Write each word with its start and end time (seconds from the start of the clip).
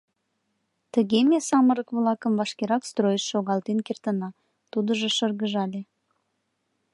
—Тыге 0.93 1.19
ме 1.29 1.39
самырык-влакым 1.47 2.33
вашкерак 2.39 2.83
стройыш 2.89 3.23
шогалтен 3.31 3.79
кертына,— 3.87 4.29
тудыжо 4.71 5.09
шыргыжале. 5.17 5.81